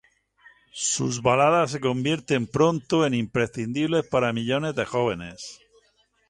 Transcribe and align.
Sus 0.73 1.21
baladas 1.21 1.69
se 1.69 1.79
convierten 1.79 2.47
pronto 2.47 3.05
en 3.05 3.13
imprescindibles 3.13 4.07
para 4.07 4.33
millones 4.33 4.73
de 4.73 4.83
jóvenes. 4.85 5.59